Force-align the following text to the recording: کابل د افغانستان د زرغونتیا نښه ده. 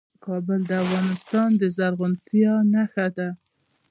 کابل 0.25 0.59
د 0.69 0.71
افغانستان 0.83 1.49
د 1.61 1.63
زرغونتیا 1.77 2.53
نښه 2.73 3.07
ده. 3.17 3.29